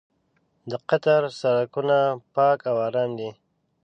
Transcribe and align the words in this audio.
د 0.69 0.71
قطر 0.89 1.21
سړکونه 1.41 1.97
پاک 2.35 2.59
او 2.69 2.77
ارام 2.87 3.09
دي. 3.19 3.29